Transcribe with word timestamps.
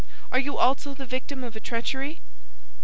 Are 0.31 0.39
you 0.39 0.57
also 0.57 0.95
the 0.95 1.05
victim 1.05 1.43
of 1.43 1.55
a 1.55 1.59
treachery?" 1.59 2.21